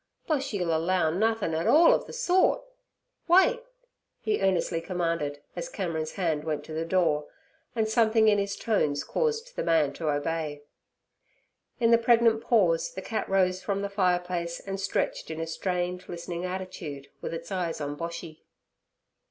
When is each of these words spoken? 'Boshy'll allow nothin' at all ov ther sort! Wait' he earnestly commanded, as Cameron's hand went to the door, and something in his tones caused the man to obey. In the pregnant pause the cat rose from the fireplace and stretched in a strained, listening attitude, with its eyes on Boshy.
'Boshy'll 0.27 0.73
allow 0.75 1.11
nothin' 1.11 1.53
at 1.53 1.67
all 1.67 1.93
ov 1.93 2.07
ther 2.07 2.11
sort! 2.11 2.63
Wait' 3.27 3.61
he 4.19 4.41
earnestly 4.41 4.81
commanded, 4.81 5.43
as 5.55 5.69
Cameron's 5.69 6.13
hand 6.13 6.43
went 6.43 6.63
to 6.63 6.73
the 6.73 6.85
door, 6.85 7.27
and 7.75 7.87
something 7.87 8.27
in 8.27 8.39
his 8.39 8.55
tones 8.55 9.03
caused 9.03 9.55
the 9.55 9.61
man 9.63 9.93
to 9.93 10.09
obey. 10.09 10.63
In 11.79 11.91
the 11.91 11.99
pregnant 11.99 12.41
pause 12.41 12.91
the 12.91 13.03
cat 13.03 13.29
rose 13.29 13.61
from 13.61 13.83
the 13.83 13.89
fireplace 13.89 14.59
and 14.59 14.79
stretched 14.79 15.29
in 15.29 15.39
a 15.39 15.45
strained, 15.45 16.09
listening 16.09 16.45
attitude, 16.45 17.09
with 17.21 17.31
its 17.31 17.51
eyes 17.51 17.79
on 17.79 17.95
Boshy. 17.95 18.41